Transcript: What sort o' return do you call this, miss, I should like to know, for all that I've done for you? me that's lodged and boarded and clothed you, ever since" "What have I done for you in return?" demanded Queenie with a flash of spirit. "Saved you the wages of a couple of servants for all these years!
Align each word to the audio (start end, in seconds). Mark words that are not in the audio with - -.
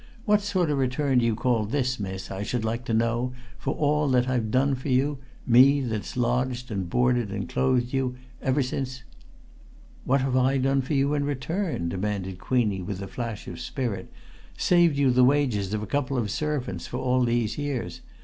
What 0.25 0.41
sort 0.41 0.71
o' 0.71 0.73
return 0.73 1.19
do 1.19 1.25
you 1.25 1.35
call 1.35 1.63
this, 1.63 1.99
miss, 1.99 2.31
I 2.31 2.41
should 2.41 2.65
like 2.65 2.85
to 2.85 2.93
know, 2.95 3.33
for 3.59 3.75
all 3.75 4.07
that 4.07 4.27
I've 4.27 4.49
done 4.49 4.73
for 4.73 4.89
you? 4.89 5.19
me 5.45 5.81
that's 5.81 6.17
lodged 6.17 6.71
and 6.71 6.89
boarded 6.89 7.31
and 7.31 7.47
clothed 7.47 7.93
you, 7.93 8.15
ever 8.41 8.63
since" 8.63 9.03
"What 10.05 10.21
have 10.21 10.35
I 10.35 10.57
done 10.57 10.81
for 10.81 10.95
you 10.95 11.13
in 11.13 11.23
return?" 11.23 11.87
demanded 11.87 12.39
Queenie 12.39 12.81
with 12.81 12.99
a 13.03 13.07
flash 13.07 13.47
of 13.47 13.59
spirit. 13.59 14.11
"Saved 14.57 14.97
you 14.97 15.11
the 15.11 15.23
wages 15.23 15.71
of 15.71 15.83
a 15.83 15.93
couple 15.93 16.17
of 16.17 16.31
servants 16.31 16.87
for 16.87 16.97
all 16.97 17.21
these 17.23 17.59
years! 17.59 18.01